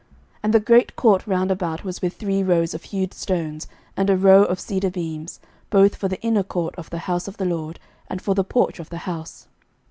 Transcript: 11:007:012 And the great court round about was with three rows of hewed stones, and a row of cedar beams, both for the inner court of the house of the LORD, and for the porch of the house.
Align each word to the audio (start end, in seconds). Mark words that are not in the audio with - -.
11:007:012 0.01 0.09
And 0.41 0.53
the 0.55 0.59
great 0.59 0.95
court 0.95 1.27
round 1.27 1.51
about 1.51 1.83
was 1.83 2.01
with 2.01 2.15
three 2.15 2.41
rows 2.41 2.73
of 2.73 2.85
hewed 2.85 3.13
stones, 3.13 3.67
and 3.95 4.09
a 4.09 4.17
row 4.17 4.43
of 4.45 4.59
cedar 4.59 4.89
beams, 4.89 5.39
both 5.69 5.95
for 5.95 6.07
the 6.07 6.19
inner 6.23 6.41
court 6.41 6.73
of 6.75 6.89
the 6.89 6.97
house 7.05 7.27
of 7.27 7.37
the 7.37 7.45
LORD, 7.45 7.79
and 8.09 8.19
for 8.19 8.33
the 8.33 8.43
porch 8.43 8.79
of 8.79 8.89
the 8.89 8.97
house. 9.05 9.47